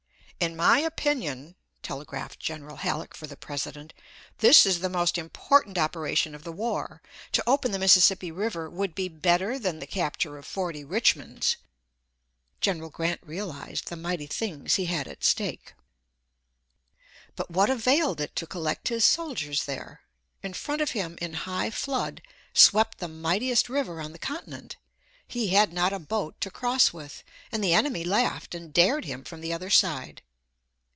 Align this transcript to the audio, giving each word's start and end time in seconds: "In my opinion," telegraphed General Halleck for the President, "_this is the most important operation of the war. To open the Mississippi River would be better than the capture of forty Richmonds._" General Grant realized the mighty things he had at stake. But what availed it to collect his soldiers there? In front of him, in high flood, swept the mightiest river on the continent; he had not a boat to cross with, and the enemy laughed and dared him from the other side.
"In 0.43 0.55
my 0.55 0.79
opinion," 0.79 1.55
telegraphed 1.83 2.39
General 2.39 2.77
Halleck 2.77 3.13
for 3.13 3.27
the 3.27 3.37
President, 3.37 3.93
"_this 4.39 4.65
is 4.65 4.79
the 4.79 4.89
most 4.89 5.19
important 5.19 5.77
operation 5.77 6.33
of 6.33 6.43
the 6.43 6.51
war. 6.51 6.99
To 7.33 7.43
open 7.45 7.69
the 7.71 7.77
Mississippi 7.77 8.31
River 8.31 8.67
would 8.67 8.95
be 8.95 9.07
better 9.07 9.59
than 9.59 9.77
the 9.77 9.85
capture 9.85 10.39
of 10.39 10.47
forty 10.47 10.83
Richmonds._" 10.83 11.55
General 12.59 12.89
Grant 12.89 13.21
realized 13.23 13.85
the 13.89 13.95
mighty 13.95 14.25
things 14.25 14.77
he 14.77 14.85
had 14.85 15.07
at 15.07 15.23
stake. 15.23 15.75
But 17.35 17.51
what 17.51 17.69
availed 17.69 18.19
it 18.19 18.35
to 18.37 18.47
collect 18.47 18.87
his 18.87 19.05
soldiers 19.05 19.65
there? 19.65 20.01
In 20.41 20.53
front 20.53 20.81
of 20.81 20.89
him, 20.89 21.19
in 21.21 21.33
high 21.35 21.69
flood, 21.69 22.19
swept 22.51 22.97
the 22.97 23.07
mightiest 23.07 23.69
river 23.69 24.01
on 24.01 24.11
the 24.11 24.17
continent; 24.17 24.77
he 25.27 25.49
had 25.49 25.71
not 25.71 25.93
a 25.93 25.99
boat 25.99 26.41
to 26.41 26.49
cross 26.49 26.91
with, 26.91 27.23
and 27.51 27.63
the 27.63 27.75
enemy 27.75 28.03
laughed 28.03 28.55
and 28.55 28.73
dared 28.73 29.05
him 29.05 29.23
from 29.23 29.41
the 29.41 29.53
other 29.53 29.69
side. 29.69 30.23